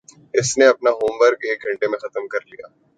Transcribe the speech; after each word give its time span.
اس 0.33 0.49
نے 0.57 0.65
اپنا 0.67 0.91
home 0.93 1.13
work 1.21 1.39
ایک 1.43 1.63
گھنٹے 1.63 1.87
میں 1.87 1.99
ختم 1.99 2.27
کر 2.27 2.41
لیا 2.45 2.65